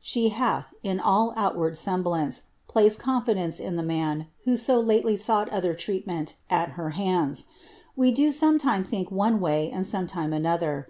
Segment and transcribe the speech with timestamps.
[0.00, 5.48] She hath, in all outward semblancf placed confidence in the man who so lately sought
[5.50, 7.44] other treaimeni >i her hands;
[7.94, 10.86] we do sometime think one wav and sometime anoibet.